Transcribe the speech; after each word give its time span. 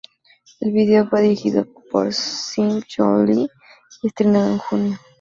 El 0.59 0.71
vídeo 0.71 1.07
fue 1.07 1.21
dirigido 1.21 1.67
por 1.91 2.11
Sing 2.11 2.81
J. 2.97 3.23
Lee 3.23 3.43
y 3.43 3.47
fue 3.99 4.07
estrenado 4.07 4.49
en 4.51 4.57
junio. 4.57 4.97